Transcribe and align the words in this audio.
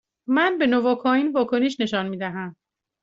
من 0.27 0.57
به 0.57 0.67
نواکائین 0.67 1.31
واکنش 1.31 1.79
نشان 1.81 2.07
می 2.09 2.17
دهم. 2.17 2.55